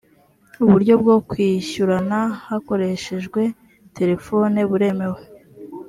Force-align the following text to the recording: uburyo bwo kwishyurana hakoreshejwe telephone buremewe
uburyo 0.63 0.93
bwo 1.01 1.15
kwishyurana 1.29 2.19
hakoreshejwe 2.47 3.41
telephone 3.97 4.57
buremewe 4.69 5.21